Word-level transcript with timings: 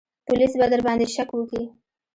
پوليس 0.25 0.53
به 0.59 0.65
درباندې 0.71 1.05
شک 1.15 1.29
وکي. 1.33 1.63